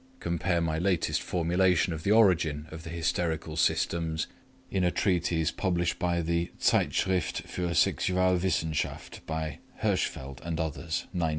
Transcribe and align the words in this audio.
(Compare 0.19 0.61
my 0.61 0.79
latest 0.79 1.21
formulation 1.21 1.93
of 1.93 2.01
the 2.01 2.09
origin 2.09 2.65
of 2.71 2.81
the 2.81 2.89
hysterical 2.89 3.55
symptoms 3.55 4.25
in 4.71 4.83
a 4.83 4.89
treatise 4.89 5.51
published 5.51 5.99
by 5.99 6.21
the 6.23 6.49
Zeitschrift 6.59 7.43
für 7.45 7.69
Sexualwissenschaft, 7.75 9.23
by 9.27 9.59
Hirschfeld 9.83 10.41
and 10.41 10.59
others, 10.59 11.01
1908). 11.11 11.29